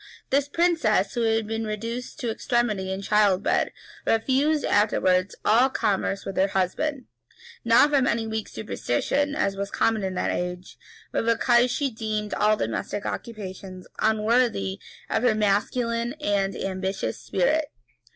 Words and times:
This 0.31 0.49
princess, 0.49 1.13
who 1.13 1.21
had 1.21 1.45
been 1.45 1.67
reduced 1.67 2.19
to 2.21 2.31
extremity 2.31 2.91
in 2.91 3.03
childbed, 3.03 3.69
refused 4.03 4.65
afterwards 4.65 5.35
all 5.45 5.69
commerce 5.69 6.25
with 6.25 6.35
her 6.37 6.47
husband; 6.47 7.05
not 7.63 7.91
from 7.91 8.07
any 8.07 8.25
weak 8.25 8.47
superstition, 8.47 9.35
as 9.35 9.55
was 9.55 9.69
common 9.69 10.03
in 10.03 10.15
that 10.15 10.31
age, 10.31 10.79
but 11.11 11.23
because 11.25 11.69
she 11.69 11.91
deemed 11.91 12.33
all 12.33 12.57
domestic 12.57 13.05
occupations 13.05 13.85
unworthy 13.99 14.79
of 15.07 15.21
her 15.21 15.35
masculine 15.35 16.13
and 16.19 16.55
ambitious 16.55 17.19
spirit. 17.19 17.65